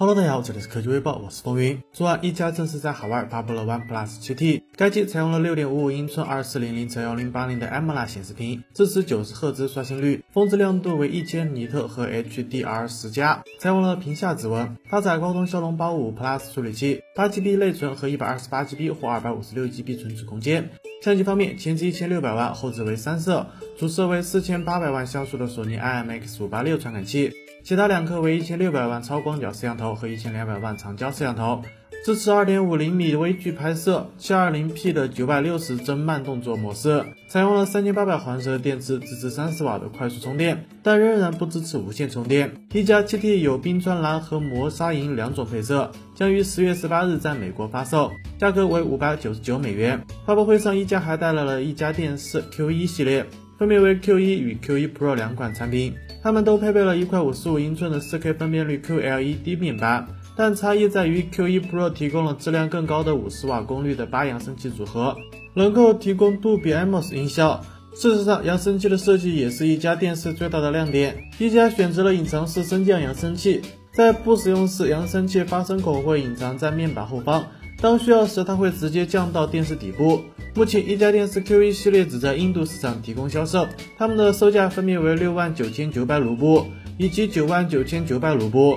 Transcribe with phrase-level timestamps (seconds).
[0.00, 1.82] Hello，大家好，这里是科技微报，我是风云。
[1.92, 20.70] 昨晚，一加正式在海外发布了 OnePlus 7T，该机采用了6.55英寸2400乘1080的 AMOLED 显示屏，支持90赫兹刷新率，峰值亮度为1000尼特和 HDR10+，采用了屏下指纹，搭载高通骁龙855 Plus 处理器，8GB 内存和 128GB 或 256GB 存储空间。
[21.02, 23.44] 相机方面，前置1600万，后置为三摄，
[23.76, 27.32] 主摄为4800万像素的索尼 IMX586 传感器。
[27.64, 31.62] 其他两颗为一千六百万超广角摄像头和一千两百万长焦摄像头，
[32.04, 42.50] 支持二点五厘米微距拍摄，七二零 P 的九百六十帧慢动作模式，采用了三千八百毫安时的电池，支持三十瓦的快速充电，但仍然不支持无线充电。
[42.72, 50.00] 一加七 T 有冰川蓝和磨砂银两种配色，将于十月十八日在美国发售，价格为五百九十九美元。
[50.24, 53.26] 发布会上，一加还带来了一加电视 Q 一系列。
[53.58, 60.06] 分别为 Q1 与 Q1 Pro 两款产品，它们都配备了一块五十五英寸的 4K 分辨率 QLED 面板，
[60.36, 65.16] 但差异在于 Q1 Pro 提供了质量更高的五十瓦功率的八扬声器组合，
[65.54, 67.64] 能够提供杜比 AMOS 音效。
[67.96, 71.24] 事实上，扬声器的设计也是一家电视最大的亮点。
[71.40, 77.44] 一加选择了隐藏式升降扬声器，在不使用时，扬声器发声口会隐藏在面板后方。
[77.80, 80.22] 当需要时，它会直接降到电视底部。
[80.54, 88.76] 目前，一加电视 Q1 系列只在印度市场提供销售，它们的售价分别为六万九千九百卢布以及九万九千九百卢布。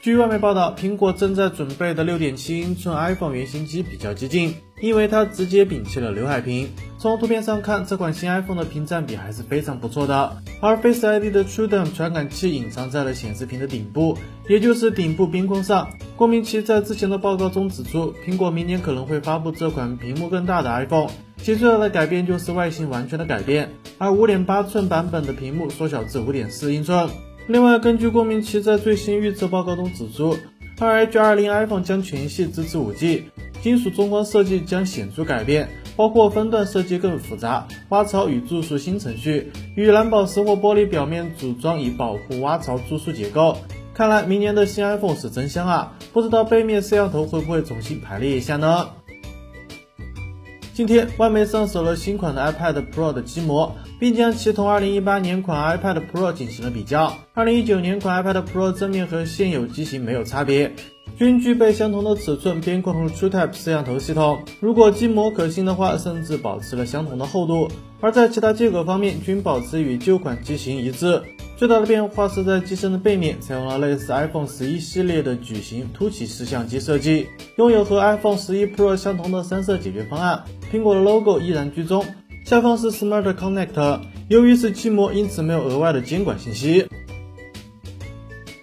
[0.00, 6.68] 据外媒报道，苹果正在准备的6.7英寸 iPhone 原型机比较激进，因为它直接摒弃了刘海屏。
[6.96, 10.36] 从图片上看，这款新 iPhone 的屏占比还是非常不错的。
[10.60, 14.16] 而 Face ID 的 TrueDepth 传感器隐藏在了显示屏的顶部，
[14.48, 15.90] 也就是顶部边框上。
[16.16, 27.10] 郭明奇在之前的报告中指出，苹果明年可能会发布这款屏幕更大的 iPhone，其最大的改变就是外形完全的改变，而5.8寸版本的屏幕缩小至5.4英寸。
[27.48, 30.34] 另外，根据郭明奇在最新预测报告中指出
[30.78, 33.24] ，2H20 iPhone 将全系支持 5G，
[33.60, 43.58] 金属中框设计将显著改变，包括分段设计更复杂，挖槽与注塑新程序，与蓝宝石或玻璃表面组装以保护挖槽注塑结构。
[43.96, 45.94] 看来明年的新 iPhone 是真香啊！
[46.12, 48.90] 不知道背面摄像头会不会重新排列一下呢？
[50.74, 57.10] 今天，外媒上手了新款的 iPad Pro 的机模，并将其同2018年款 iPad Pro 进行了比较。
[57.34, 60.70] 2019年款 iPad Pro 正面和现有机型没有差别，
[61.16, 64.38] 均具备相同的尺寸、边框和 TrueType 摄像头系统。
[64.60, 67.66] 如果机模可信的话，甚至保持了相同的厚度。
[68.02, 71.22] 而在其他接口方面，均保持与旧款机型一致。
[71.56, 80.44] 最大的变化是在机身的背面，采用了类似 iPhone 十一系列的矩形凸起式相机设计，拥有和 iPhone 十一 Pro 相同的三色解决方案。
[80.70, 82.04] 苹果的 logo 依然居中，
[82.44, 84.00] 下方是 Smart Connect。
[84.28, 86.86] 由于是机模，因此没有额外的监管信息。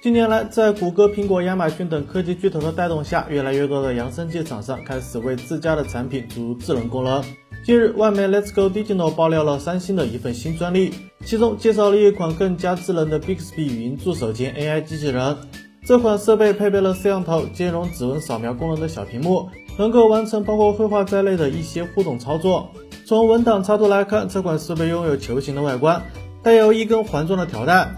[0.03, 7.23] 近年来，在谷歌、苹果、亚马逊等科技巨头的带动下，越来越多的扬声器厂商开始为自家的产品注入智能功能。
[7.65, 10.93] 近日，外媒 Let's Go Digital 爆料了三星的一份新专利，
[11.23, 15.37] 其中介绍了一款更加智能的 Bixby 语音助手兼 AI 机器人。
[15.85, 19.47] 这款设备配备了摄像头、兼容指纹扫描功能的小屏幕，
[19.77, 22.69] 能够完成包括绘画在内的一些互动操作。
[23.05, 26.03] 从文档插图来看，这款设备拥有球形的外观，
[26.43, 27.89] 带有一根环状的条带。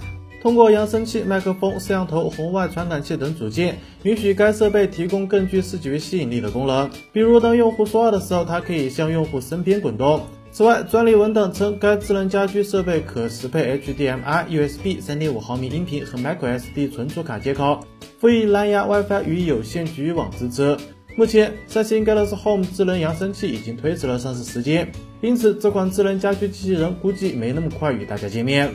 [0.46, 6.88] 通过扬声器、麦克风、摄像头、红外传感器等组件，允许该设备提供更具视觉吸引力的功能。
[7.12, 10.22] 比如，当用户说话的时候，它可以向用户身边滚动。
[10.52, 17.80] 此外，专利文档称，该智能家居设备可适配 HDMI、USB、3.5毫米音频和 microSD 存储卡接口，
[18.20, 20.78] 辅以蓝牙、WiFi 与有线局域网支持。
[21.16, 24.92] 目前，三星 Galaxy Home 智能扬声器已经推迟了上市时间，
[25.22, 28.72] 因此这款智能家居机器人估计没那么快与大家见面。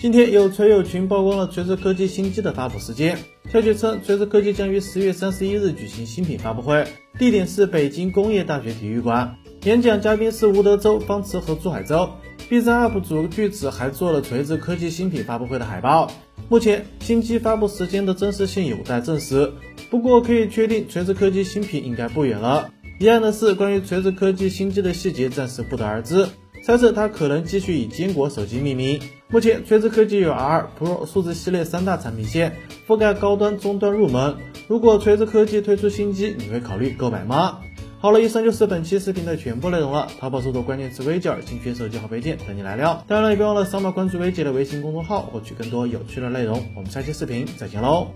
[0.00, 3.18] 今天有锤友群曝光了锤子科技新机的发布时间。
[3.50, 6.86] 消息称，锤子科技将于十月三十一日举行新品发布会，
[7.18, 9.34] 地点是北京工业大学体育馆。
[9.64, 12.10] 演讲嘉宾是吴德州、方驰和朱海洲。
[12.48, 16.12] B 站 UP 主据此还做了锤子科技新品发布会的海报。
[16.48, 19.52] 目前新机发布时间的真实性有待证实，
[19.90, 22.70] 不过可以确定锤子科技新品应该不远了。
[23.00, 26.28] 遗憾的是，关于锤子科技新机的细节暂时不得而知。
[26.62, 29.00] 猜测它可能继续以坚果手机命名。
[29.28, 32.56] 目前，锤子科技有 R、Pro 数字系列三大产品线，
[32.86, 34.36] 覆盖高端、中端、入门。
[34.66, 37.60] 如果锤子科技推出新机，你会考虑购买吗？
[38.00, 40.08] 好了，以上就是本期视频的全部内容了。
[40.20, 43.02] 淘宝搜索关键词“微姐”，精选手机号配件等你来撩。
[43.08, 46.64] 当然了，也别忘了扫码关注微姐的微信公众号，获取更多有趣的内容。
[46.76, 48.06] 我们下期视频再见喽！